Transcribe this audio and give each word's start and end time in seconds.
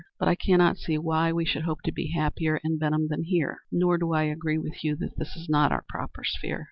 But 0.17 0.27
I 0.27 0.33
cannot 0.33 0.79
see 0.79 0.97
why 0.97 1.31
we 1.31 1.45
should 1.45 1.61
hope 1.61 1.83
to 1.83 1.91
be 1.91 2.09
happier 2.11 2.59
in 2.63 2.79
Benham 2.79 3.07
than 3.09 3.21
here, 3.21 3.59
nor 3.71 3.99
do 3.99 4.13
I 4.13 4.23
agree 4.23 4.57
with 4.57 4.83
you 4.83 4.95
that 4.95 5.15
this 5.17 5.35
is 5.35 5.47
not 5.47 5.71
our 5.71 5.85
proper 5.89 6.23
sphere. 6.23 6.59